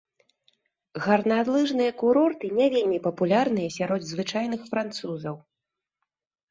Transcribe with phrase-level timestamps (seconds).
[1.03, 5.35] Гарналыжныя курорты не вельмі папулярныя сярод звычайных французаў.